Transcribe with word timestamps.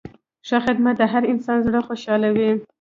ښه 0.47 0.57
خدمت 0.65 0.95
د 0.99 1.03
هر 1.13 1.23
انسان 1.33 1.57
زړه 1.67 1.79
خوشحالوي. 1.87 2.49